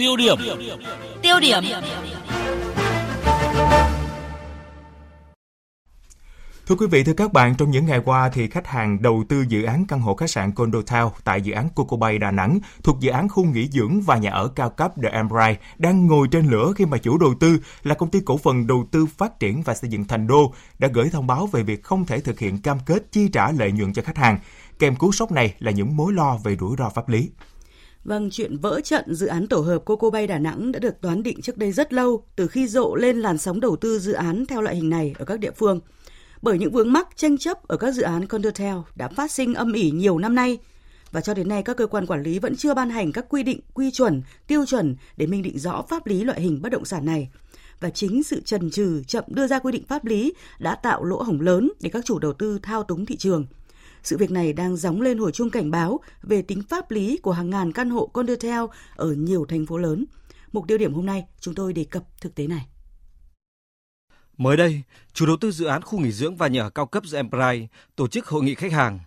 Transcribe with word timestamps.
Tiêu 0.00 0.16
điểm. 0.16 0.36
Tiêu 1.22 1.40
điểm. 1.40 1.64
Thưa 6.66 6.74
quý 6.78 6.86
vị, 6.86 7.04
thưa 7.04 7.12
các 7.12 7.32
bạn, 7.32 7.54
trong 7.58 7.70
những 7.70 7.86
ngày 7.86 8.00
qua 8.04 8.30
thì 8.32 8.48
khách 8.48 8.66
hàng 8.66 9.02
đầu 9.02 9.24
tư 9.28 9.44
dự 9.48 9.62
án 9.62 9.86
căn 9.86 10.00
hộ 10.00 10.14
khách 10.14 10.30
sạn 10.30 10.52
Condotel 10.52 11.04
tại 11.24 11.40
dự 11.40 11.52
án 11.52 11.68
Coco 11.68 11.96
Bay 11.96 12.18
Đà 12.18 12.30
Nẵng 12.30 12.58
thuộc 12.82 13.00
dự 13.00 13.10
án 13.10 13.28
khu 13.28 13.44
nghỉ 13.44 13.68
dưỡng 13.68 14.00
và 14.00 14.16
nhà 14.16 14.30
ở 14.30 14.48
cao 14.48 14.70
cấp 14.70 14.92
The 15.02 15.08
Empire 15.08 15.56
đang 15.78 16.06
ngồi 16.06 16.28
trên 16.28 16.46
lửa 16.50 16.72
khi 16.76 16.84
mà 16.86 16.98
chủ 16.98 17.18
đầu 17.18 17.34
tư 17.40 17.58
là 17.82 17.94
công 17.94 18.10
ty 18.10 18.20
cổ 18.24 18.38
phần 18.38 18.66
đầu 18.66 18.86
tư 18.90 19.06
phát 19.18 19.40
triển 19.40 19.62
và 19.62 19.74
xây 19.74 19.90
dựng 19.90 20.04
Thành 20.04 20.26
Đô 20.26 20.54
đã 20.78 20.88
gửi 20.92 21.08
thông 21.12 21.26
báo 21.26 21.46
về 21.46 21.62
việc 21.62 21.82
không 21.82 22.06
thể 22.06 22.20
thực 22.20 22.38
hiện 22.38 22.62
cam 22.62 22.78
kết 22.86 23.12
chi 23.12 23.28
trả 23.32 23.52
lợi 23.52 23.72
nhuận 23.72 23.92
cho 23.92 24.02
khách 24.02 24.16
hàng. 24.18 24.38
Kèm 24.78 24.96
cú 24.96 25.12
sốc 25.12 25.32
này 25.32 25.54
là 25.58 25.70
những 25.70 25.96
mối 25.96 26.12
lo 26.12 26.36
về 26.44 26.56
rủi 26.60 26.76
ro 26.78 26.88
pháp 26.88 27.08
lý. 27.08 27.30
Vâng, 28.04 28.30
chuyện 28.30 28.58
vỡ 28.58 28.80
trận 28.80 29.14
dự 29.14 29.26
án 29.26 29.46
tổ 29.46 29.60
hợp 29.60 29.78
Coco 29.84 30.10
Bay 30.10 30.26
Đà 30.26 30.38
Nẵng 30.38 30.72
đã 30.72 30.78
được 30.78 31.00
đoán 31.00 31.22
định 31.22 31.42
trước 31.42 31.56
đây 31.56 31.72
rất 31.72 31.92
lâu, 31.92 32.24
từ 32.36 32.46
khi 32.46 32.66
rộ 32.66 32.94
lên 32.94 33.20
làn 33.20 33.38
sóng 33.38 33.60
đầu 33.60 33.76
tư 33.76 33.98
dự 33.98 34.12
án 34.12 34.46
theo 34.46 34.62
loại 34.62 34.76
hình 34.76 34.90
này 34.90 35.14
ở 35.18 35.24
các 35.24 35.40
địa 35.40 35.50
phương. 35.50 35.80
Bởi 36.42 36.58
những 36.58 36.72
vướng 36.72 36.92
mắc 36.92 37.08
tranh 37.16 37.38
chấp 37.38 37.68
ở 37.68 37.76
các 37.76 37.92
dự 37.92 38.02
án 38.02 38.26
condotel 38.26 38.74
đã 38.94 39.08
phát 39.08 39.30
sinh 39.30 39.54
âm 39.54 39.72
ỉ 39.72 39.90
nhiều 39.90 40.18
năm 40.18 40.34
nay, 40.34 40.58
và 41.12 41.20
cho 41.20 41.34
đến 41.34 41.48
nay 41.48 41.62
các 41.62 41.76
cơ 41.76 41.86
quan 41.86 42.06
quản 42.06 42.22
lý 42.22 42.38
vẫn 42.38 42.56
chưa 42.56 42.74
ban 42.74 42.90
hành 42.90 43.12
các 43.12 43.26
quy 43.28 43.42
định, 43.42 43.60
quy 43.74 43.90
chuẩn, 43.90 44.22
tiêu 44.46 44.66
chuẩn 44.66 44.96
để 45.16 45.26
minh 45.26 45.42
định 45.42 45.58
rõ 45.58 45.82
pháp 45.88 46.06
lý 46.06 46.24
loại 46.24 46.40
hình 46.40 46.62
bất 46.62 46.72
động 46.72 46.84
sản 46.84 47.04
này. 47.04 47.30
Và 47.80 47.90
chính 47.90 48.22
sự 48.22 48.40
trần 48.44 48.70
trừ 48.70 49.02
chậm 49.06 49.24
đưa 49.28 49.46
ra 49.46 49.58
quy 49.58 49.72
định 49.72 49.84
pháp 49.88 50.04
lý 50.04 50.34
đã 50.58 50.74
tạo 50.74 51.04
lỗ 51.04 51.22
hổng 51.22 51.40
lớn 51.40 51.70
để 51.80 51.90
các 51.90 52.04
chủ 52.04 52.18
đầu 52.18 52.32
tư 52.32 52.58
thao 52.62 52.82
túng 52.82 53.06
thị 53.06 53.16
trường– 53.16 53.46
sự 54.02 54.16
việc 54.16 54.30
này 54.30 54.52
đang 54.52 54.76
gióng 54.76 55.00
lên 55.00 55.18
hồi 55.18 55.32
chuông 55.32 55.50
cảnh 55.50 55.70
báo 55.70 56.00
về 56.22 56.42
tính 56.42 56.62
pháp 56.68 56.90
lý 56.90 57.18
của 57.22 57.32
hàng 57.32 57.50
ngàn 57.50 57.72
căn 57.72 57.90
hộ 57.90 58.06
condotel 58.06 58.64
ở 58.96 59.12
nhiều 59.12 59.46
thành 59.48 59.66
phố 59.66 59.78
lớn. 59.78 60.04
Mục 60.52 60.64
tiêu 60.68 60.78
điểm 60.78 60.94
hôm 60.94 61.06
nay, 61.06 61.24
chúng 61.40 61.54
tôi 61.54 61.72
đề 61.72 61.84
cập 61.84 62.02
thực 62.20 62.34
tế 62.34 62.46
này. 62.46 62.66
Mới 64.36 64.56
đây, 64.56 64.82
chủ 65.12 65.26
đầu 65.26 65.36
tư 65.36 65.50
dự 65.50 65.66
án 65.66 65.82
khu 65.82 65.98
nghỉ 65.98 66.12
dưỡng 66.12 66.36
và 66.36 66.48
nhà 66.48 66.62
ở 66.62 66.70
cao 66.70 66.86
cấp 66.86 67.02
The 67.12 67.16
Empire 67.16 67.66
tổ 67.96 68.08
chức 68.08 68.26
hội 68.26 68.42
nghị 68.42 68.54
khách 68.54 68.72
hàng. 68.72 68.98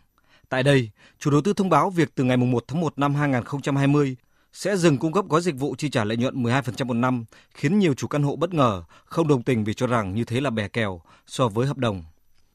Tại 0.49 0.63
đây, 0.63 0.89
chủ 1.19 1.31
đầu 1.31 1.41
tư 1.41 1.53
thông 1.53 1.69
báo 1.69 1.89
việc 1.89 2.15
từ 2.15 2.23
ngày 2.23 2.37
1 2.37 2.63
tháng 2.67 2.81
1 2.81 2.99
năm 2.99 3.15
2020 3.15 4.15
sẽ 4.53 4.77
dừng 4.77 4.97
cung 4.97 5.13
cấp 5.13 5.25
gói 5.29 5.41
dịch 5.41 5.55
vụ 5.55 5.75
chi 5.77 5.89
trả 5.89 6.03
lợi 6.03 6.17
nhuận 6.17 6.43
12% 6.43 6.85
một 6.85 6.93
năm, 6.93 7.25
khiến 7.53 7.79
nhiều 7.79 7.93
chủ 7.93 8.07
căn 8.07 8.23
hộ 8.23 8.35
bất 8.35 8.53
ngờ, 8.53 8.83
không 9.05 9.27
đồng 9.27 9.43
tình 9.43 9.63
vì 9.63 9.73
cho 9.73 9.87
rằng 9.87 10.15
như 10.15 10.25
thế 10.25 10.41
là 10.41 10.49
bè 10.49 10.67
kèo 10.67 11.01
so 11.27 11.47
với 11.47 11.67
hợp 11.67 11.77
đồng. 11.77 12.03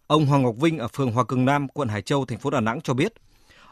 Ông 0.08 0.26
Hoàng 0.26 0.42
Ngọc 0.42 0.56
Vinh 0.56 0.78
ở 0.78 0.88
phường 0.88 1.12
Hòa 1.12 1.24
Cường 1.24 1.44
Nam, 1.44 1.68
quận 1.68 1.88
Hải 1.88 2.02
Châu, 2.02 2.24
thành 2.24 2.38
phố 2.38 2.50
Đà 2.50 2.60
Nẵng 2.60 2.80
cho 2.80 2.94
biết, 2.94 3.12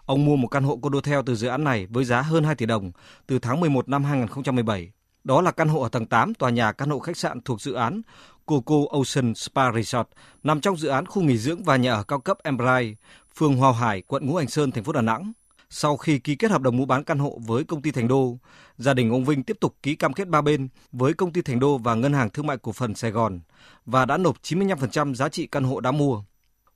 ông 0.07 0.25
mua 0.25 0.37
một 0.37 0.49
căn 0.49 0.65
hộ 0.65 0.77
condotel 0.77 1.21
từ 1.27 1.35
dự 1.35 1.49
án 1.49 1.65
này 1.65 1.87
với 1.87 2.05
giá 2.05 2.23
hơn 2.23 2.45
2 2.45 2.55
tỷ 2.55 2.67
đồng 2.67 2.93
từ 3.27 3.39
tháng 3.39 3.61
11 3.61 3.89
năm 3.89 4.05
2017. 4.05 4.91
Đó 5.25 5.41
là 5.41 5.51
căn 5.51 5.69
hộ 5.69 5.81
ở 5.81 5.89
tầng 5.89 6.07
8 6.07 6.35
tòa 6.35 6.51
nhà 6.51 6.73
căn 6.73 6.91
hộ 6.91 6.99
khách 6.99 7.17
sạn 7.17 7.41
thuộc 7.41 7.61
dự 7.61 7.73
án 7.73 8.03
Coco 8.47 8.77
Ocean 8.91 9.35
Spa 9.35 9.73
Resort 9.73 10.09
nằm 10.43 10.61
trong 10.61 10.77
dự 10.77 10.89
án 10.89 11.07
khu 11.07 11.23
nghỉ 11.23 11.39
dưỡng 11.39 11.63
và 11.63 11.77
nhà 11.77 11.95
ở 11.95 12.03
cao 12.03 12.21
cấp 12.21 12.39
Empire, 12.43 12.95
phường 13.37 13.57
Hòa 13.57 13.73
Hải, 13.73 14.03
quận 14.03 14.27
Ngũ 14.27 14.37
Hành 14.37 14.49
Sơn, 14.49 14.71
thành 14.71 14.85
phố 14.85 14.93
Đà 14.93 15.01
Nẵng. 15.01 15.33
Sau 15.71 15.97
khi 15.97 16.19
ký 16.19 16.37
kết 16.37 16.51
hợp 16.51 16.63
đồng 16.63 16.77
mua 16.77 16.85
bán 16.85 17.05
căn 17.05 17.19
hộ 17.19 17.39
với 17.47 17.65
công 17.65 17.83
ty 17.83 17.91
Thành 17.91 18.09
Đô, 18.09 18.39
gia 18.79 18.95
đình 18.95 19.11
ông 19.11 19.25
Vinh 19.25 19.43
tiếp 19.43 19.57
tục 19.61 19.77
ký 19.83 19.95
cam 19.95 20.13
kết 20.13 20.29
ba 20.29 20.43
bên 20.43 20.69
với 20.93 21.15
công 21.15 21.33
ty 21.33 21.43
Thành 21.43 21.61
Đô 21.61 21.79
và 21.79 21.95
Ngân 21.95 22.13
hàng 22.13 22.31
Thương 22.31 22.47
mại 22.47 22.57
Cổ 22.59 22.73
phần 22.73 22.95
Sài 22.95 23.11
Gòn 23.11 23.41
và 23.87 24.05
đã 24.05 24.17
nộp 24.17 24.37
95% 24.43 25.15
giá 25.15 25.29
trị 25.29 25.47
căn 25.47 25.65
hộ 25.65 25.81
đã 25.81 25.91
mua. 25.91 26.23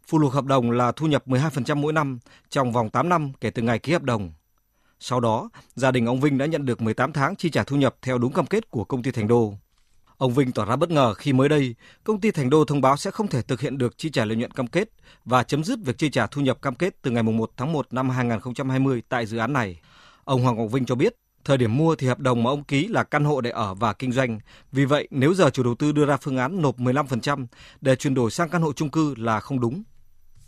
Phụ 0.06 0.18
lục 0.18 0.32
hợp 0.32 0.44
đồng 0.44 0.70
là 0.70 0.92
thu 0.92 1.06
nhập 1.06 1.28
12% 1.28 1.76
mỗi 1.76 1.92
năm 1.92 2.18
trong 2.48 2.72
vòng 2.72 2.90
8 2.90 3.08
năm 3.08 3.32
kể 3.40 3.50
từ 3.50 3.62
ngày 3.62 3.78
ký 3.78 3.92
hợp 3.92 4.02
đồng. 4.02 4.32
Sau 5.00 5.20
đó, 5.20 5.50
gia 5.74 5.90
đình 5.90 6.06
ông 6.06 6.20
Vinh 6.20 6.38
đã 6.38 6.46
nhận 6.46 6.66
được 6.66 6.82
18 6.82 7.12
tháng 7.12 7.36
chi 7.36 7.50
trả 7.50 7.64
thu 7.64 7.76
nhập 7.76 7.96
theo 8.02 8.18
đúng 8.18 8.32
cam 8.32 8.46
kết 8.46 8.70
của 8.70 8.84
công 8.84 9.02
ty 9.02 9.10
Thành 9.10 9.28
Đô. 9.28 9.54
Ông 10.20 10.34
Vinh 10.34 10.52
tỏ 10.52 10.64
ra 10.64 10.76
bất 10.76 10.90
ngờ 10.90 11.14
khi 11.14 11.32
mới 11.32 11.48
đây, 11.48 11.74
công 12.04 12.20
ty 12.20 12.30
Thành 12.30 12.50
Đô 12.50 12.64
thông 12.64 12.80
báo 12.80 12.96
sẽ 12.96 13.10
không 13.10 13.28
thể 13.28 13.42
thực 13.42 13.60
hiện 13.60 13.78
được 13.78 13.98
chi 13.98 14.10
trả 14.10 14.24
lợi 14.24 14.36
nhuận 14.36 14.50
cam 14.50 14.66
kết 14.66 14.88
và 15.24 15.42
chấm 15.42 15.64
dứt 15.64 15.78
việc 15.84 15.98
chi 15.98 16.10
trả 16.10 16.26
thu 16.26 16.42
nhập 16.42 16.62
cam 16.62 16.74
kết 16.74 17.02
từ 17.02 17.10
ngày 17.10 17.22
1 17.22 17.50
tháng 17.56 17.72
1 17.72 17.86
năm 17.90 18.10
2020 18.10 19.02
tại 19.08 19.26
dự 19.26 19.38
án 19.38 19.52
này. 19.52 19.80
Ông 20.24 20.42
Hoàng 20.42 20.56
Ngọc 20.56 20.72
Vinh 20.72 20.84
cho 20.84 20.94
biết, 20.94 21.14
thời 21.44 21.56
điểm 21.56 21.76
mua 21.76 21.94
thì 21.94 22.06
hợp 22.06 22.18
đồng 22.18 22.42
mà 22.42 22.50
ông 22.50 22.64
ký 22.64 22.88
là 22.88 23.02
căn 23.02 23.24
hộ 23.24 23.40
để 23.40 23.50
ở 23.50 23.74
và 23.74 23.92
kinh 23.92 24.12
doanh. 24.12 24.40
Vì 24.72 24.84
vậy, 24.84 25.08
nếu 25.10 25.34
giờ 25.34 25.50
chủ 25.50 25.62
đầu 25.62 25.74
tư 25.74 25.92
đưa 25.92 26.06
ra 26.06 26.16
phương 26.16 26.36
án 26.36 26.62
nộp 26.62 26.78
15% 26.78 27.46
để 27.80 27.96
chuyển 27.96 28.14
đổi 28.14 28.30
sang 28.30 28.48
căn 28.48 28.62
hộ 28.62 28.72
chung 28.72 28.90
cư 28.90 29.14
là 29.18 29.40
không 29.40 29.60
đúng. 29.60 29.82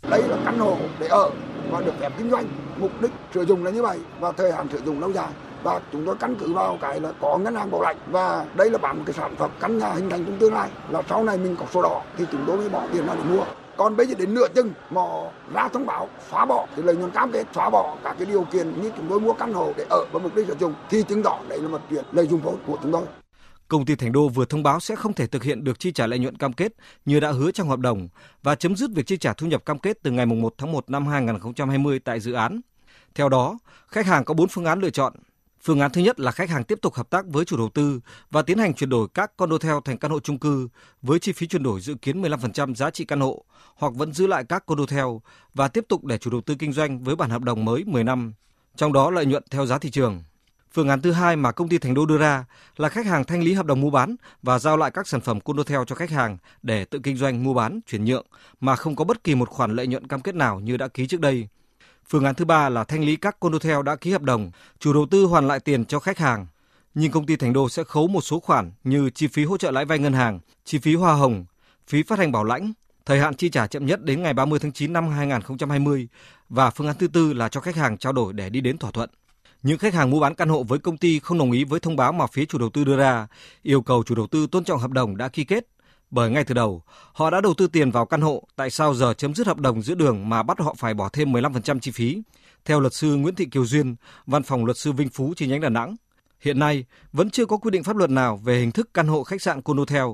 Đây 0.09 0.27
là 0.27 0.37
căn 0.45 0.59
hộ 0.59 0.77
để 0.99 1.07
ở 1.07 1.31
và 1.71 1.81
được 1.81 1.93
phép 1.99 2.13
kinh 2.17 2.29
doanh. 2.29 2.47
Mục 2.77 3.01
đích 3.01 3.11
sử 3.33 3.41
dụng 3.45 3.63
là 3.63 3.71
như 3.71 3.81
vậy 3.81 3.99
và 4.19 4.31
thời 4.31 4.51
hạn 4.51 4.67
sử 4.71 4.81
dụng 4.85 4.99
lâu 4.99 5.13
dài 5.13 5.31
và 5.63 5.81
chúng 5.91 6.05
tôi 6.05 6.15
căn 6.19 6.35
cứ 6.35 6.53
vào 6.53 6.77
cái 6.81 6.99
là 6.99 7.11
có 7.21 7.37
ngân 7.37 7.55
hàng 7.55 7.71
bảo 7.71 7.81
lãnh 7.81 7.97
và 8.11 8.45
đây 8.55 8.69
là 8.69 8.77
bán 8.77 8.97
một 8.97 9.03
cái 9.05 9.13
sản 9.13 9.35
phẩm 9.35 9.51
căn 9.59 9.77
nhà 9.77 9.93
hình 9.93 10.09
thành 10.09 10.25
trong 10.25 10.37
tương 10.37 10.53
lai 10.53 10.69
là 10.89 11.01
sau 11.09 11.23
này 11.23 11.37
mình 11.37 11.55
có 11.59 11.65
sổ 11.73 11.81
đỏ 11.81 12.01
thì 12.17 12.25
chúng 12.31 12.43
tôi 12.47 12.57
mới 12.57 12.69
bỏ 12.69 12.87
tiền 12.93 13.05
ra 13.07 13.15
để 13.15 13.23
mua 13.23 13.45
còn 13.77 13.97
bây 13.97 14.07
giờ 14.07 14.15
đến 14.17 14.33
nửa 14.33 14.47
chừng 14.55 14.71
mà 14.89 15.01
ra 15.53 15.67
thông 15.67 15.85
báo 15.85 16.09
xóa 16.31 16.45
bỏ 16.45 16.67
thì 16.75 16.83
lợi 16.83 16.95
nhuận 16.95 17.11
cam 17.11 17.31
kết 17.31 17.47
xóa 17.55 17.69
bỏ 17.69 17.97
các 18.03 18.15
cái 18.19 18.25
điều 18.25 18.43
kiện 18.43 18.81
như 18.81 18.91
chúng 18.97 19.07
tôi 19.09 19.19
mua 19.19 19.33
căn 19.33 19.53
hộ 19.53 19.73
để 19.77 19.85
ở 19.89 20.05
và 20.11 20.19
mục 20.19 20.35
đích 20.35 20.47
sử 20.47 20.55
dụng 20.59 20.73
thì 20.89 21.03
chứng 21.03 21.23
tỏ 21.23 21.39
đấy 21.47 21.59
là 21.59 21.67
một 21.67 21.81
chuyện 21.89 22.05
lợi 22.11 22.27
dụng 22.27 22.41
vốn 22.41 22.57
của 22.67 22.77
chúng 22.83 22.91
tôi 22.91 23.03
Công 23.67 23.85
ty 23.85 23.95
Thành 23.95 24.11
Đô 24.11 24.29
vừa 24.29 24.45
thông 24.45 24.63
báo 24.63 24.79
sẽ 24.79 24.95
không 24.95 25.13
thể 25.13 25.27
thực 25.27 25.43
hiện 25.43 25.63
được 25.63 25.79
chi 25.79 25.91
trả 25.91 26.07
lợi 26.07 26.19
nhuận 26.19 26.37
cam 26.37 26.53
kết 26.53 26.73
như 27.05 27.19
đã 27.19 27.31
hứa 27.31 27.51
trong 27.51 27.69
hợp 27.69 27.79
đồng 27.79 28.07
và 28.43 28.55
chấm 28.55 28.75
dứt 28.75 28.91
việc 28.95 29.07
chi 29.07 29.17
trả 29.17 29.33
thu 29.33 29.47
nhập 29.47 29.65
cam 29.65 29.79
kết 29.79 29.97
từ 30.03 30.11
ngày 30.11 30.25
1 30.25 30.53
tháng 30.57 30.71
1 30.71 30.89
năm 30.89 31.07
2020 31.07 31.99
tại 31.99 32.19
dự 32.19 32.33
án. 32.33 32.61
Theo 33.15 33.29
đó, 33.29 33.57
khách 33.87 34.05
hàng 34.05 34.25
có 34.25 34.33
4 34.33 34.47
phương 34.47 34.65
án 34.65 34.79
lựa 34.79 34.89
chọn. 34.89 35.13
Phương 35.65 35.79
án 35.79 35.91
thứ 35.91 36.01
nhất 36.01 36.19
là 36.19 36.31
khách 36.31 36.49
hàng 36.49 36.63
tiếp 36.63 36.79
tục 36.81 36.93
hợp 36.93 37.09
tác 37.09 37.25
với 37.27 37.45
chủ 37.45 37.57
đầu 37.57 37.69
tư 37.69 37.99
và 38.31 38.41
tiến 38.41 38.57
hành 38.57 38.73
chuyển 38.73 38.89
đổi 38.89 39.07
các 39.13 39.37
condotel 39.37 39.75
thành 39.85 39.97
căn 39.97 40.11
hộ 40.11 40.19
chung 40.19 40.39
cư 40.39 40.67
với 41.01 41.19
chi 41.19 41.31
phí 41.31 41.47
chuyển 41.47 41.63
đổi 41.63 41.81
dự 41.81 41.95
kiến 41.95 42.21
15% 42.21 42.75
giá 42.75 42.89
trị 42.89 43.05
căn 43.05 43.19
hộ 43.19 43.45
hoặc 43.75 43.93
vẫn 43.95 44.13
giữ 44.13 44.27
lại 44.27 44.43
các 44.49 44.65
condotel 44.65 45.05
và 45.53 45.67
tiếp 45.67 45.85
tục 45.87 46.05
để 46.05 46.17
chủ 46.17 46.31
đầu 46.31 46.41
tư 46.41 46.55
kinh 46.59 46.73
doanh 46.73 47.03
với 47.03 47.15
bản 47.15 47.29
hợp 47.29 47.41
đồng 47.41 47.65
mới 47.65 47.83
10 47.85 48.03
năm, 48.03 48.33
trong 48.75 48.93
đó 48.93 49.11
lợi 49.11 49.25
nhuận 49.25 49.43
theo 49.51 49.65
giá 49.65 49.77
thị 49.77 49.91
trường. 49.91 50.23
Phương 50.71 50.89
án 50.89 51.01
thứ 51.01 51.11
hai 51.11 51.35
mà 51.35 51.51
công 51.51 51.69
ty 51.69 51.77
Thành 51.77 51.93
Đô 51.93 52.05
đưa 52.05 52.17
ra 52.17 52.45
là 52.77 52.89
khách 52.89 53.05
hàng 53.05 53.23
thanh 53.23 53.43
lý 53.43 53.53
hợp 53.53 53.65
đồng 53.65 53.81
mua 53.81 53.89
bán 53.89 54.15
và 54.41 54.59
giao 54.59 54.77
lại 54.77 54.91
các 54.91 55.07
sản 55.07 55.21
phẩm 55.21 55.41
Condotel 55.41 55.81
cho 55.87 55.95
khách 55.95 56.09
hàng 56.09 56.37
để 56.61 56.85
tự 56.85 56.99
kinh 57.03 57.17
doanh 57.17 57.43
mua 57.43 57.53
bán, 57.53 57.79
chuyển 57.87 58.05
nhượng 58.05 58.25
mà 58.59 58.75
không 58.75 58.95
có 58.95 59.05
bất 59.05 59.23
kỳ 59.23 59.35
một 59.35 59.49
khoản 59.49 59.75
lợi 59.75 59.87
nhuận 59.87 60.07
cam 60.07 60.21
kết 60.21 60.35
nào 60.35 60.59
như 60.59 60.77
đã 60.77 60.87
ký 60.87 61.07
trước 61.07 61.19
đây. 61.21 61.47
Phương 62.09 62.25
án 62.25 62.35
thứ 62.35 62.45
ba 62.45 62.69
là 62.69 62.83
thanh 62.83 63.03
lý 63.03 63.15
các 63.15 63.39
Condotel 63.39 63.77
đã 63.85 63.95
ký 63.95 64.11
hợp 64.11 64.21
đồng, 64.21 64.51
chủ 64.79 64.93
đầu 64.93 65.05
tư 65.11 65.23
hoàn 65.23 65.47
lại 65.47 65.59
tiền 65.59 65.85
cho 65.85 65.99
khách 65.99 66.17
hàng. 66.17 66.47
Nhưng 66.93 67.11
công 67.11 67.25
ty 67.25 67.35
Thành 67.35 67.53
Đô 67.53 67.69
sẽ 67.69 67.83
khấu 67.83 68.07
một 68.07 68.21
số 68.21 68.39
khoản 68.39 68.71
như 68.83 69.09
chi 69.09 69.27
phí 69.27 69.43
hỗ 69.45 69.57
trợ 69.57 69.71
lãi 69.71 69.85
vay 69.85 69.99
ngân 69.99 70.13
hàng, 70.13 70.39
chi 70.65 70.77
phí 70.77 70.95
hoa 70.95 71.13
hồng, 71.13 71.45
phí 71.87 72.03
phát 72.03 72.19
hành 72.19 72.31
bảo 72.31 72.43
lãnh, 72.43 72.73
thời 73.05 73.19
hạn 73.19 73.35
chi 73.35 73.49
trả 73.49 73.67
chậm 73.67 73.85
nhất 73.85 74.03
đến 74.03 74.23
ngày 74.23 74.33
30 74.33 74.59
tháng 74.59 74.71
9 74.71 74.93
năm 74.93 75.07
2020 75.07 76.07
và 76.49 76.69
phương 76.69 76.87
án 76.87 76.95
thứ 76.99 77.07
tư 77.07 77.33
là 77.33 77.49
cho 77.49 77.61
khách 77.61 77.75
hàng 77.75 77.97
trao 77.97 78.13
đổi 78.13 78.33
để 78.33 78.49
đi 78.49 78.61
đến 78.61 78.77
thỏa 78.77 78.91
thuận. 78.91 79.09
Những 79.63 79.77
khách 79.77 79.93
hàng 79.93 80.09
mua 80.09 80.19
bán 80.19 80.35
căn 80.35 80.49
hộ 80.49 80.63
với 80.63 80.79
công 80.79 80.97
ty 80.97 81.19
không 81.19 81.37
đồng 81.37 81.51
ý 81.51 81.63
với 81.63 81.79
thông 81.79 81.95
báo 81.95 82.11
mà 82.11 82.27
phía 82.27 82.45
chủ 82.45 82.57
đầu 82.57 82.69
tư 82.69 82.83
đưa 82.83 82.97
ra, 82.97 83.27
yêu 83.61 83.81
cầu 83.81 84.03
chủ 84.03 84.15
đầu 84.15 84.27
tư 84.27 84.47
tôn 84.47 84.63
trọng 84.63 84.79
hợp 84.79 84.91
đồng 84.91 85.17
đã 85.17 85.27
ký 85.29 85.43
kết. 85.43 85.67
Bởi 86.13 86.29
ngay 86.29 86.43
từ 86.43 86.53
đầu, 86.53 86.81
họ 87.13 87.29
đã 87.29 87.41
đầu 87.41 87.53
tư 87.53 87.67
tiền 87.67 87.91
vào 87.91 88.05
căn 88.05 88.21
hộ, 88.21 88.43
tại 88.55 88.69
sao 88.69 88.93
giờ 88.93 89.13
chấm 89.13 89.35
dứt 89.35 89.47
hợp 89.47 89.57
đồng 89.57 89.81
giữa 89.81 89.95
đường 89.95 90.29
mà 90.29 90.43
bắt 90.43 90.59
họ 90.59 90.75
phải 90.77 90.93
bỏ 90.93 91.09
thêm 91.13 91.33
15% 91.33 91.79
chi 91.79 91.91
phí? 91.91 92.21
Theo 92.65 92.79
luật 92.79 92.93
sư 92.93 93.15
Nguyễn 93.15 93.35
Thị 93.35 93.45
Kiều 93.45 93.65
Duyên, 93.65 93.95
văn 94.27 94.43
phòng 94.43 94.65
luật 94.65 94.77
sư 94.77 94.91
Vinh 94.91 95.09
Phú 95.09 95.33
chi 95.37 95.47
nhánh 95.47 95.61
Đà 95.61 95.69
Nẵng, 95.69 95.95
hiện 96.39 96.59
nay 96.59 96.85
vẫn 97.13 97.29
chưa 97.29 97.45
có 97.45 97.57
quy 97.57 97.71
định 97.71 97.83
pháp 97.83 97.95
luật 97.95 98.09
nào 98.09 98.37
về 98.37 98.59
hình 98.59 98.71
thức 98.71 98.89
căn 98.93 99.07
hộ 99.07 99.23
khách 99.23 99.41
sạn 99.41 99.61
condotel. 99.61 100.05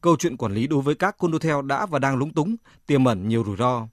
Câu 0.00 0.16
chuyện 0.18 0.36
quản 0.36 0.54
lý 0.54 0.66
đối 0.66 0.82
với 0.82 0.94
các 0.94 1.18
condotel 1.18 1.56
đã 1.64 1.86
và 1.86 1.98
đang 1.98 2.16
lúng 2.16 2.32
túng, 2.32 2.56
tiềm 2.86 3.04
ẩn 3.04 3.28
nhiều 3.28 3.44
rủi 3.46 3.56
ro 3.56 3.86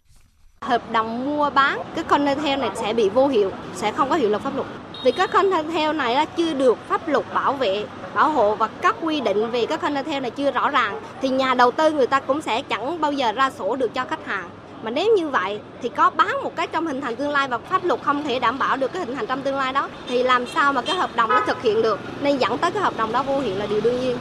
hợp 0.61 0.91
đồng 0.91 1.25
mua 1.25 1.49
bán 1.49 1.79
cái 1.95 2.03
condotel 2.03 2.59
này 2.59 2.69
sẽ 2.75 2.93
bị 2.93 3.09
vô 3.09 3.27
hiệu, 3.27 3.51
sẽ 3.75 3.91
không 3.91 4.09
có 4.09 4.15
hiệu 4.15 4.29
lực 4.29 4.41
pháp 4.41 4.55
luật. 4.55 4.67
Vì 5.05 5.11
các 5.11 5.31
condotel 5.31 5.95
này 5.95 6.15
là 6.15 6.25
chưa 6.25 6.53
được 6.53 6.77
pháp 6.87 7.07
luật 7.07 7.25
bảo 7.33 7.53
vệ, 7.53 7.85
bảo 8.15 8.29
hộ 8.29 8.55
và 8.55 8.67
các 8.67 8.95
quy 9.01 9.21
định 9.21 9.51
về 9.51 9.65
các 9.65 9.81
condotel 9.81 10.21
này 10.21 10.31
chưa 10.31 10.51
rõ 10.51 10.69
ràng 10.69 11.01
thì 11.21 11.29
nhà 11.29 11.53
đầu 11.53 11.71
tư 11.71 11.91
người 11.91 12.07
ta 12.07 12.19
cũng 12.19 12.41
sẽ 12.41 12.61
chẳng 12.61 13.01
bao 13.01 13.11
giờ 13.11 13.31
ra 13.31 13.51
sổ 13.51 13.75
được 13.75 13.93
cho 13.93 14.05
khách 14.05 14.25
hàng. 14.25 14.49
Mà 14.83 14.91
nếu 14.91 15.15
như 15.17 15.29
vậy 15.29 15.59
thì 15.81 15.89
có 15.89 16.09
bán 16.09 16.35
một 16.43 16.55
cái 16.55 16.67
trong 16.67 16.87
hình 16.87 17.01
thành 17.01 17.15
tương 17.15 17.31
lai 17.31 17.47
và 17.47 17.57
pháp 17.57 17.85
luật 17.85 18.01
không 18.03 18.23
thể 18.23 18.39
đảm 18.39 18.59
bảo 18.59 18.77
được 18.77 18.93
cái 18.93 19.05
hình 19.05 19.15
thành 19.15 19.27
trong 19.27 19.41
tương 19.41 19.55
lai 19.55 19.73
đó 19.73 19.89
thì 20.07 20.23
làm 20.23 20.45
sao 20.47 20.73
mà 20.73 20.81
cái 20.81 20.95
hợp 20.95 21.15
đồng 21.15 21.29
nó 21.29 21.43
thực 21.47 21.61
hiện 21.61 21.81
được 21.81 21.99
nên 22.21 22.37
dẫn 22.37 22.57
tới 22.57 22.71
cái 22.71 22.83
hợp 22.83 22.97
đồng 22.97 23.11
đó 23.11 23.23
vô 23.23 23.39
hiệu 23.39 23.55
là 23.55 23.65
điều 23.65 23.81
đương 23.81 24.01
nhiên. 24.01 24.17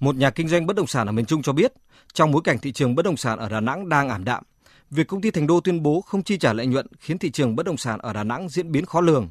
Một 0.00 0.16
nhà 0.16 0.30
kinh 0.30 0.48
doanh 0.48 0.66
bất 0.66 0.76
động 0.76 0.86
sản 0.86 1.06
ở 1.06 1.12
miền 1.12 1.24
Trung 1.24 1.42
cho 1.42 1.52
biết, 1.52 1.72
trong 2.12 2.32
bối 2.32 2.42
cảnh 2.44 2.58
thị 2.58 2.72
trường 2.72 2.94
bất 2.94 3.04
động 3.04 3.16
sản 3.16 3.38
ở 3.38 3.48
Đà 3.48 3.60
Nẵng 3.60 3.88
đang 3.88 4.08
ảm 4.08 4.24
đạm, 4.24 4.42
việc 4.90 5.08
công 5.08 5.20
ty 5.20 5.30
Thành 5.30 5.46
Đô 5.46 5.60
tuyên 5.60 5.82
bố 5.82 6.00
không 6.00 6.22
chi 6.22 6.38
trả 6.38 6.52
lợi 6.52 6.66
nhuận 6.66 6.86
khiến 7.00 7.18
thị 7.18 7.30
trường 7.30 7.56
bất 7.56 7.66
động 7.66 7.76
sản 7.76 7.98
ở 7.98 8.12
Đà 8.12 8.24
Nẵng 8.24 8.48
diễn 8.48 8.72
biến 8.72 8.86
khó 8.86 9.00
lường, 9.00 9.28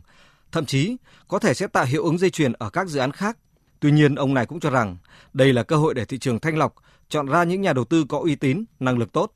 thậm 0.57 0.65
chí 0.65 0.98
có 1.27 1.39
thể 1.39 1.54
sẽ 1.54 1.68
tạo 1.68 1.86
hiệu 1.86 2.04
ứng 2.04 2.18
dây 2.18 2.30
chuyền 2.30 2.54
ở 2.54 2.69
các 2.74 2.88
dự 2.88 3.00
án 3.00 3.12
khác. 3.12 3.38
Tuy 3.80 3.92
nhiên, 3.92 4.15
ông 4.15 4.33
này 4.33 4.45
cũng 4.45 4.59
cho 4.59 4.69
rằng 4.69 4.98
đây 5.33 5.54
là 5.54 5.63
cơ 5.63 5.75
hội 5.75 5.94
để 5.94 6.06
thị 6.06 6.18
trường 6.18 6.39
thanh 6.39 6.57
lọc, 6.57 6.74
chọn 7.09 7.25
ra 7.25 7.44
những 7.44 7.62
nhà 7.62 7.74
đầu 7.74 7.86
tư 7.86 8.06
có 8.09 8.19
uy 8.19 8.36
tín, 8.36 8.63
năng 8.80 8.98
lực 8.98 9.13
tốt. 9.13 9.31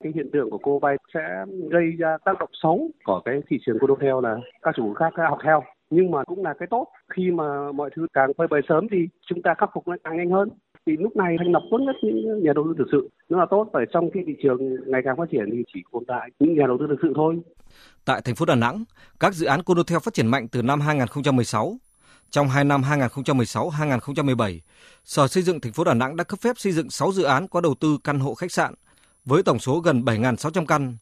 Cái 0.00 0.12
hiện 0.14 0.30
tượng 0.32 0.50
của 0.50 0.58
cô 0.62 0.78
vay 0.78 0.96
sẽ 1.14 1.44
gây 1.70 1.84
ra 1.98 2.16
tác 2.24 2.32
động 2.40 2.50
xấu 2.62 2.90
của 3.04 3.20
cái 3.24 3.34
thị 3.50 3.56
trường 3.66 3.76
cô 3.80 3.96
theo 4.00 4.20
là 4.20 4.36
các 4.62 4.74
chủ 4.76 4.94
khác 4.94 5.12
học 5.28 5.38
theo 5.44 5.62
nhưng 5.90 6.10
mà 6.10 6.24
cũng 6.24 6.44
là 6.44 6.54
cái 6.58 6.66
tốt 6.70 6.86
khi 7.16 7.30
mà 7.30 7.72
mọi 7.72 7.90
thứ 7.96 8.06
càng 8.12 8.30
phơi 8.38 8.48
bày 8.48 8.60
sớm 8.68 8.86
thì 8.90 8.98
chúng 9.26 9.42
ta 9.42 9.54
khắc 9.58 9.70
phục 9.74 9.88
nó 9.88 9.96
càng 10.04 10.16
nhanh 10.16 10.30
hơn 10.30 10.48
thì 10.88 10.96
lúc 10.96 11.16
này 11.16 11.36
thành 11.38 11.52
lập 11.52 11.62
tốt 11.70 11.78
nhất 11.78 11.96
những 12.02 12.42
nhà 12.42 12.52
đầu 12.54 12.64
tư 12.68 12.74
thực 12.78 12.88
sự 12.92 13.08
nó 13.28 13.38
là 13.38 13.46
tốt 13.50 13.70
bởi 13.72 13.86
trong 13.92 14.10
khi 14.14 14.20
thị 14.26 14.32
trường 14.42 14.58
ngày 14.86 15.00
càng 15.04 15.16
phát 15.16 15.24
triển 15.30 15.44
thì 15.52 15.58
chỉ 15.74 15.80
tồn 15.92 16.04
tại 16.08 16.30
những 16.38 16.54
nhà 16.58 16.64
đầu 16.66 16.76
tư 16.80 16.86
thực 16.88 16.98
sự 17.02 17.12
thôi. 17.16 17.40
Tại 18.04 18.20
thành 18.24 18.34
phố 18.34 18.44
Đà 18.46 18.54
Nẵng, 18.54 18.84
các 19.20 19.34
dự 19.34 19.46
án 19.46 19.62
Condotel 19.62 19.98
phát 19.98 20.14
triển 20.14 20.26
mạnh 20.26 20.48
từ 20.48 20.62
năm 20.62 20.80
2016. 20.80 21.76
Trong 22.30 22.48
2 22.48 22.64
năm 22.64 22.82
2016-2017, 22.82 24.58
Sở 25.04 25.26
Xây 25.26 25.42
dựng 25.42 25.60
thành 25.60 25.72
phố 25.72 25.84
Đà 25.84 25.94
Nẵng 25.94 26.16
đã 26.16 26.24
cấp 26.24 26.38
phép 26.40 26.58
xây 26.58 26.72
dựng 26.72 26.90
6 26.90 27.12
dự 27.12 27.22
án 27.22 27.48
có 27.48 27.60
đầu 27.60 27.74
tư 27.80 27.98
căn 28.04 28.18
hộ 28.18 28.34
khách 28.34 28.52
sạn 28.52 28.74
với 29.24 29.42
tổng 29.42 29.58
số 29.58 29.80
gần 29.80 30.02
7.600 30.02 30.66
căn. 30.66 30.96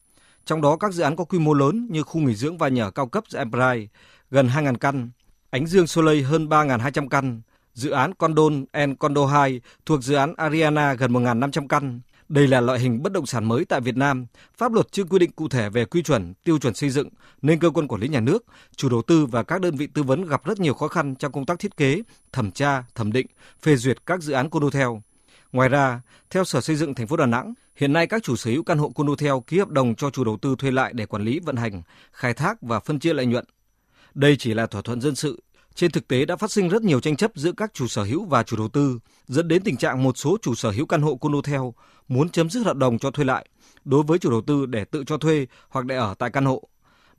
Trong 0.44 0.62
đó 0.62 0.76
các 0.76 0.92
dự 0.92 1.02
án 1.02 1.16
có 1.16 1.24
quy 1.24 1.38
mô 1.38 1.54
lớn 1.54 1.88
như 1.90 2.02
khu 2.02 2.20
nghỉ 2.20 2.34
dưỡng 2.34 2.58
và 2.58 2.68
nhà 2.68 2.90
cao 2.90 3.06
cấp 3.06 3.24
The 3.32 3.38
Empire 3.38 3.86
gần 4.30 4.46
2.000 4.46 4.74
căn, 4.74 5.10
Ánh 5.50 5.66
Dương 5.66 5.86
Soleil 5.86 6.22
hơn 6.22 6.48
3.200 6.48 7.08
căn, 7.08 7.40
dự 7.76 7.90
án 7.90 8.14
Condon 8.14 8.64
and 8.72 8.98
Condo 8.98 9.26
2 9.26 9.60
thuộc 9.86 10.02
dự 10.02 10.14
án 10.14 10.34
Ariana 10.36 10.94
gần 10.94 11.12
1.500 11.12 11.68
căn. 11.68 12.00
Đây 12.28 12.46
là 12.46 12.60
loại 12.60 12.78
hình 12.78 13.02
bất 13.02 13.12
động 13.12 13.26
sản 13.26 13.44
mới 13.44 13.64
tại 13.64 13.80
Việt 13.80 13.96
Nam. 13.96 14.26
Pháp 14.56 14.72
luật 14.72 14.92
chưa 14.92 15.04
quy 15.04 15.18
định 15.18 15.30
cụ 15.32 15.48
thể 15.48 15.70
về 15.70 15.84
quy 15.84 16.02
chuẩn, 16.02 16.34
tiêu 16.44 16.58
chuẩn 16.58 16.74
xây 16.74 16.90
dựng, 16.90 17.08
nên 17.42 17.58
cơ 17.58 17.70
quan 17.70 17.88
quản 17.88 18.00
lý 18.00 18.08
nhà 18.08 18.20
nước, 18.20 18.44
chủ 18.76 18.88
đầu 18.88 19.02
tư 19.02 19.26
và 19.26 19.42
các 19.42 19.60
đơn 19.60 19.76
vị 19.76 19.86
tư 19.86 20.02
vấn 20.02 20.24
gặp 20.24 20.44
rất 20.44 20.60
nhiều 20.60 20.74
khó 20.74 20.88
khăn 20.88 21.14
trong 21.14 21.32
công 21.32 21.46
tác 21.46 21.58
thiết 21.58 21.76
kế, 21.76 22.02
thẩm 22.32 22.50
tra, 22.50 22.84
thẩm 22.94 23.12
định, 23.12 23.26
phê 23.62 23.76
duyệt 23.76 24.06
các 24.06 24.22
dự 24.22 24.32
án 24.32 24.50
condo 24.50 24.70
theo 24.70 25.02
Ngoài 25.52 25.68
ra, 25.68 26.00
theo 26.30 26.44
Sở 26.44 26.60
Xây 26.60 26.76
dựng 26.76 26.94
thành 26.94 27.06
phố 27.06 27.16
Đà 27.16 27.26
Nẵng, 27.26 27.54
hiện 27.76 27.92
nay 27.92 28.06
các 28.06 28.22
chủ 28.22 28.36
sở 28.36 28.50
hữu 28.50 28.62
căn 28.62 28.78
hộ 28.78 28.88
condo 28.88 29.14
theo 29.18 29.40
ký 29.40 29.58
hợp 29.58 29.68
đồng 29.68 29.94
cho 29.94 30.10
chủ 30.10 30.24
đầu 30.24 30.38
tư 30.42 30.56
thuê 30.58 30.70
lại 30.70 30.92
để 30.94 31.06
quản 31.06 31.22
lý 31.22 31.40
vận 31.40 31.56
hành, 31.56 31.82
khai 32.12 32.34
thác 32.34 32.62
và 32.62 32.80
phân 32.80 32.98
chia 32.98 33.12
lợi 33.14 33.26
nhuận. 33.26 33.44
Đây 34.14 34.36
chỉ 34.38 34.54
là 34.54 34.66
thỏa 34.66 34.82
thuận 34.82 35.00
dân 35.00 35.14
sự 35.14 35.42
trên 35.76 35.90
thực 35.90 36.08
tế 36.08 36.24
đã 36.24 36.36
phát 36.36 36.50
sinh 36.50 36.68
rất 36.68 36.82
nhiều 36.82 37.00
tranh 37.00 37.16
chấp 37.16 37.30
giữa 37.34 37.52
các 37.52 37.74
chủ 37.74 37.86
sở 37.86 38.02
hữu 38.02 38.24
và 38.24 38.42
chủ 38.42 38.56
đầu 38.56 38.68
tư, 38.68 38.98
dẫn 39.26 39.48
đến 39.48 39.62
tình 39.62 39.76
trạng 39.76 40.02
một 40.02 40.18
số 40.18 40.36
chủ 40.42 40.54
sở 40.54 40.70
hữu 40.70 40.86
căn 40.86 41.02
hộ 41.02 41.16
condotel 41.16 41.60
muốn 42.08 42.28
chấm 42.28 42.50
dứt 42.50 42.66
hợp 42.66 42.76
đồng 42.76 42.98
cho 42.98 43.10
thuê 43.10 43.24
lại 43.24 43.46
đối 43.84 44.02
với 44.02 44.18
chủ 44.18 44.30
đầu 44.30 44.40
tư 44.40 44.66
để 44.66 44.84
tự 44.84 45.04
cho 45.06 45.18
thuê 45.18 45.46
hoặc 45.68 45.86
để 45.86 45.96
ở 45.96 46.14
tại 46.18 46.30
căn 46.30 46.44
hộ. 46.44 46.68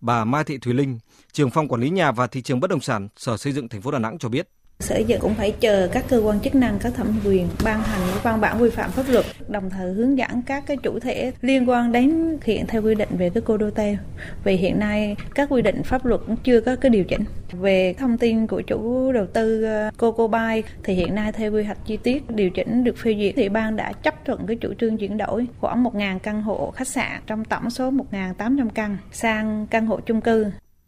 Bà 0.01 0.25
Mai 0.25 0.44
Thị 0.44 0.57
Thùy 0.57 0.74
Linh, 0.74 1.00
trưởng 1.31 1.50
phòng 1.50 1.68
quản 1.68 1.81
lý 1.81 1.89
nhà 1.89 2.12
và 2.12 2.27
thị 2.27 2.42
trường 2.42 2.59
bất 2.59 2.69
động 2.69 2.81
sản, 2.81 3.07
Sở 3.18 3.38
Xây 3.38 3.54
dựng 3.54 3.69
thành 3.69 3.81
phố 3.81 3.92
Đà 3.92 4.00
Nẵng 4.00 4.18
cho 4.18 4.30
biết. 4.30 4.50
Sở 4.79 4.97
dựng 4.97 5.21
cũng 5.21 5.33
phải 5.33 5.51
chờ 5.51 5.89
các 5.91 6.06
cơ 6.09 6.18
quan 6.18 6.39
chức 6.39 6.56
năng 6.56 6.79
có 6.79 6.89
thẩm 6.89 7.19
quyền 7.25 7.47
ban 7.63 7.81
hành 7.81 8.00
những 8.07 8.18
văn 8.24 8.41
bản 8.41 8.62
quy 8.62 8.69
phạm 8.69 8.91
pháp 8.91 9.03
luật, 9.09 9.25
đồng 9.47 9.69
thời 9.69 9.94
hướng 9.94 10.18
dẫn 10.18 10.41
các 10.41 10.63
cái 10.65 10.77
chủ 10.77 11.00
thể 11.00 11.31
liên 11.41 11.69
quan 11.69 11.91
đến 11.91 12.38
hiện 12.44 12.68
theo 12.68 12.81
quy 12.81 12.95
định 12.95 13.09
về 13.18 13.29
cái 13.29 13.44
cô 13.45 13.57
đô 13.57 13.71
tê. 13.71 13.97
Vì 14.44 14.56
hiện 14.56 14.79
nay 14.79 15.15
các 15.35 15.50
quy 15.51 15.62
định 15.62 15.83
pháp 15.83 16.06
luật 16.06 16.21
cũng 16.27 16.35
chưa 16.35 16.62
có 16.62 16.75
cái 16.75 16.89
điều 16.89 17.03
chỉnh. 17.03 17.24
Về 17.51 17.94
thông 17.97 18.18
tin 18.18 18.47
của 18.47 18.62
chủ 18.62 19.12
đầu 19.12 19.25
tư 19.25 19.63
ờ, 19.63 19.91
Coco 19.97 20.27
Bay 20.27 20.63
thì 20.83 20.94
hiện 20.94 21.15
nay 21.15 21.31
theo 21.31 21.51
quy 21.51 21.63
hoạch 21.63 21.85
chi 21.85 21.97
tiết 21.97 22.31
điều 22.31 22.50
chỉnh 22.50 22.83
được 22.83 22.97
phê 22.97 23.15
duyệt 23.19 23.33
thì 23.35 23.50
ban 23.50 23.75
đã 23.75 23.91
chấp 23.91 24.25
thuận 24.25 24.47
cái 24.47 24.56
chủ 24.56 24.74
trương 24.74 24.97
chuyển 24.97 25.18
đổi 25.18 25.47
khoảng 25.59 25.83
1.000 25.83 26.19
căn 26.19 26.41
hộ 26.41 26.71
khách 26.75 26.88
sạn 26.88 27.21
trong 27.27 27.45
tổng 27.45 27.69
số 27.69 27.91
1.800 27.91 28.69
căn 28.69 28.97
sang 29.12 29.68
căn 29.69 29.85
hộ 29.85 30.00
chung 30.00 30.21
cư. 30.21 30.45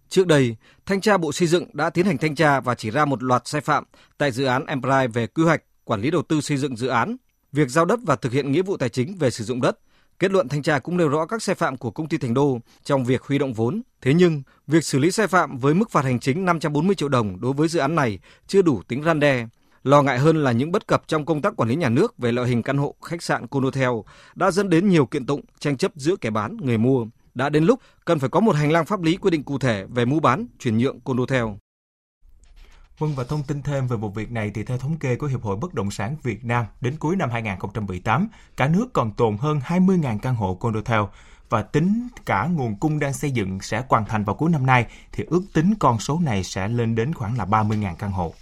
Trước 0.10 0.28
đây, 0.28 0.56
Thanh 0.86 1.02
tra 1.02 1.18
Bộ 1.18 1.32
Xây 1.32 1.48
dựng 1.48 1.66
đã 1.74 1.90
tiến 1.90 2.06
hành 2.06 2.18
thanh 2.18 2.36
tra 2.36 2.60
và 2.60 2.76
chỉ 2.76 2.92
ra 2.92 3.06
một 3.06 3.24
loạt 3.24 3.42
sai 3.48 3.62
phạm 3.62 3.84
tại 4.18 4.32
dự 4.32 4.46
án 4.46 4.66
Empire 4.66 5.08
về 5.08 5.28
quy 5.28 5.44
hoạch, 5.44 5.64
quản 5.84 6.02
lý 6.02 6.12
đầu 6.12 6.22
tư 6.22 6.42
xây 6.42 6.58
dựng 6.58 6.78
dự 6.78 6.88
án, 6.88 7.16
việc 7.52 7.70
giao 7.70 7.86
đất 7.86 8.00
và 8.06 8.16
thực 8.16 8.32
hiện 8.32 8.52
nghĩa 8.52 8.62
vụ 8.62 8.78
tài 8.78 8.90
chính 8.90 9.16
về 9.18 9.32
sử 9.32 9.44
dụng 9.44 9.62
đất. 9.62 9.80
Kết 10.20 10.32
luận 10.32 10.48
thanh 10.48 10.64
tra 10.64 10.80
cũng 10.80 10.98
nêu 10.98 11.10
rõ 11.10 11.26
các 11.26 11.44
sai 11.44 11.56
phạm 11.56 11.78
của 11.78 11.92
công 11.92 12.08
ty 12.10 12.18
Thành 12.18 12.34
Đô 12.34 12.60
trong 12.84 13.06
việc 13.06 13.24
huy 13.24 13.38
động 13.38 13.54
vốn. 13.54 13.82
Thế 14.02 14.14
nhưng, 14.14 14.42
việc 14.68 14.84
xử 14.84 15.00
lý 15.00 15.12
sai 15.12 15.28
phạm 15.28 15.58
với 15.58 15.74
mức 15.74 15.92
phạt 15.92 16.06
hành 16.06 16.20
chính 16.20 16.46
540 16.46 16.96
triệu 16.96 17.10
đồng 17.10 17.42
đối 17.42 17.54
với 17.54 17.68
dự 17.68 17.80
án 17.80 17.96
này 17.96 18.20
chưa 18.48 18.62
đủ 18.62 18.82
tính 18.88 19.04
răn 19.04 19.20
đe. 19.20 19.48
Lo 19.84 20.02
ngại 20.02 20.20
hơn 20.20 20.44
là 20.44 20.52
những 20.52 20.72
bất 20.72 20.88
cập 20.88 21.04
trong 21.08 21.26
công 21.26 21.42
tác 21.42 21.56
quản 21.56 21.70
lý 21.70 21.76
nhà 21.76 21.90
nước 21.90 22.18
về 22.18 22.32
loại 22.32 22.50
hình 22.50 22.64
căn 22.64 22.78
hộ 22.78 22.96
khách 23.02 23.24
sạn 23.24 23.48
conotel 23.48 23.90
đã 24.36 24.52
dẫn 24.52 24.70
đến 24.70 24.90
nhiều 24.90 25.06
kiện 25.06 25.26
tụng 25.26 25.42
tranh 25.60 25.78
chấp 25.78 25.92
giữa 25.96 26.16
kẻ 26.22 26.30
bán 26.30 26.58
người 26.62 26.78
mua 26.78 27.06
đã 27.34 27.50
đến 27.50 27.64
lúc 27.64 27.80
cần 28.06 28.20
phải 28.20 28.30
có 28.30 28.40
một 28.40 28.56
hành 28.56 28.72
lang 28.72 28.86
pháp 28.86 29.02
lý 29.02 29.18
quy 29.18 29.30
định 29.30 29.44
cụ 29.44 29.60
thể 29.60 29.86
về 29.90 30.06
mua 30.06 30.20
bán, 30.20 30.48
chuyển 30.60 30.78
nhượng 30.78 31.00
condotel. 31.00 31.46
Vâng 32.98 33.16
và 33.16 33.24
thông 33.24 33.44
tin 33.44 33.62
thêm 33.62 33.88
về 33.88 33.98
vụ 33.98 34.10
việc 34.10 34.32
này 34.32 34.52
thì 34.54 34.64
theo 34.64 34.78
thống 34.78 34.98
kê 34.98 35.16
của 35.16 35.28
Hiệp 35.28 35.44
hội 35.44 35.56
Bất 35.56 35.74
động 35.74 35.92
sản 35.92 36.16
Việt 36.24 36.46
Nam, 36.46 36.66
đến 36.82 36.96
cuối 37.00 37.16
năm 37.16 37.30
2018, 37.30 38.30
cả 38.58 38.68
nước 38.68 38.94
còn 38.94 39.12
tồn 39.12 39.38
hơn 39.38 39.60
20.000 39.60 40.20
căn 40.20 40.36
hộ 40.36 40.56
condotel 40.56 41.02
và 41.50 41.62
tính 41.62 42.08
cả 42.26 42.48
nguồn 42.52 42.76
cung 42.76 43.00
đang 43.00 43.14
xây 43.14 43.32
dựng 43.32 43.62
sẽ 43.62 43.84
hoàn 43.90 44.06
thành 44.06 44.24
vào 44.24 44.36
cuối 44.36 44.50
năm 44.50 44.66
nay 44.66 44.86
thì 45.12 45.24
ước 45.28 45.42
tính 45.54 45.74
con 45.80 46.00
số 46.00 46.20
này 46.20 46.44
sẽ 46.44 46.68
lên 46.68 46.96
đến 46.96 47.14
khoảng 47.14 47.38
là 47.38 47.46
30.000 47.46 47.96
căn 47.96 48.12
hộ. 48.12 48.34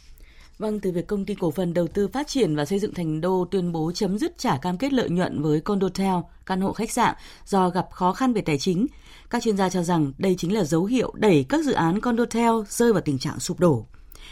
Vâng, 0.57 0.79
từ 0.79 0.91
việc 0.91 1.07
công 1.07 1.25
ty 1.25 1.35
cổ 1.35 1.51
phần 1.51 1.73
đầu 1.73 1.87
tư 1.87 2.07
phát 2.07 2.27
triển 2.27 2.55
và 2.55 2.65
xây 2.65 2.79
dựng 2.79 2.93
thành 2.93 3.21
đô 3.21 3.47
tuyên 3.51 3.71
bố 3.71 3.91
chấm 3.91 4.17
dứt 4.17 4.37
trả 4.37 4.57
cam 4.57 4.77
kết 4.77 4.93
lợi 4.93 5.09
nhuận 5.09 5.41
với 5.41 5.61
condotel, 5.61 6.15
căn 6.45 6.61
hộ 6.61 6.73
khách 6.73 6.91
sạn 6.91 7.15
do 7.45 7.69
gặp 7.69 7.87
khó 7.91 8.13
khăn 8.13 8.33
về 8.33 8.41
tài 8.41 8.57
chính, 8.57 8.87
các 9.29 9.43
chuyên 9.43 9.57
gia 9.57 9.69
cho 9.69 9.83
rằng 9.83 10.13
đây 10.17 10.35
chính 10.37 10.53
là 10.53 10.63
dấu 10.63 10.85
hiệu 10.85 11.13
đẩy 11.15 11.45
các 11.49 11.65
dự 11.65 11.73
án 11.73 12.01
condotel 12.01 12.51
rơi 12.69 12.93
vào 12.93 13.01
tình 13.01 13.19
trạng 13.19 13.39
sụp 13.39 13.59
đổ. 13.59 13.85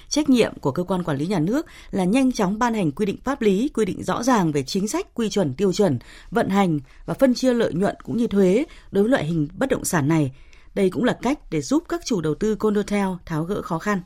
Trách 0.09 0.29
nhiệm 0.29 0.59
của 0.59 0.71
cơ 0.71 0.83
quan 0.83 1.03
quản 1.03 1.17
lý 1.17 1.27
nhà 1.27 1.39
nước 1.39 1.65
là 1.91 2.03
nhanh 2.03 2.31
chóng 2.31 2.59
ban 2.59 2.73
hành 2.73 2.91
quy 2.91 3.05
định 3.05 3.17
pháp 3.23 3.41
lý, 3.41 3.69
quy 3.73 3.85
định 3.85 4.03
rõ 4.03 4.23
ràng 4.23 4.51
về 4.51 4.63
chính 4.63 4.87
sách, 4.87 5.13
quy 5.13 5.29
chuẩn, 5.29 5.53
tiêu 5.53 5.73
chuẩn, 5.73 5.99
vận 6.31 6.49
hành 6.49 6.79
và 7.05 7.13
phân 7.13 7.33
chia 7.33 7.53
lợi 7.53 7.73
nhuận 7.73 7.95
cũng 8.03 8.17
như 8.17 8.27
thuế 8.27 8.65
đối 8.91 9.03
với 9.03 9.11
loại 9.11 9.25
hình 9.25 9.47
bất 9.57 9.69
động 9.69 9.85
sản 9.85 10.07
này. 10.07 10.31
Đây 10.75 10.89
cũng 10.89 11.03
là 11.03 11.17
cách 11.21 11.39
để 11.51 11.61
giúp 11.61 11.83
các 11.89 12.01
chủ 12.05 12.21
đầu 12.21 12.35
tư 12.35 12.55
condotel 12.55 13.07
tháo 13.25 13.43
gỡ 13.43 13.61
khó 13.61 13.79
khăn. 13.79 14.01